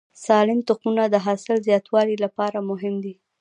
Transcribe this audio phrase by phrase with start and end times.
[0.25, 3.13] سالم تخمونه د حاصل زیاتوالي لپاره مهم دي.